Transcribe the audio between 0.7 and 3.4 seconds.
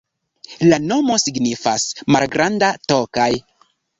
La nomo signifas: malgranda Tokaj.